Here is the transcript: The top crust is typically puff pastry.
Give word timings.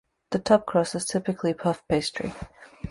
The 0.31 0.39
top 0.39 0.65
crust 0.65 0.95
is 0.95 1.05
typically 1.05 1.53
puff 1.53 1.87
pastry. 1.87 2.33